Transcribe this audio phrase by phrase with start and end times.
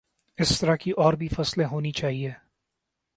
[0.37, 2.31] اس طرح کی اور بھی فلمیں ہونی چاہئے